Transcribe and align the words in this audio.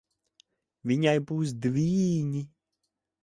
Viņai 0.91 1.13
būs 1.31 1.53
dvīņi. 1.65 2.41